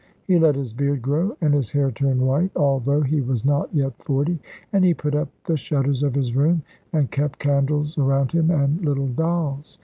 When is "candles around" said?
7.37-8.31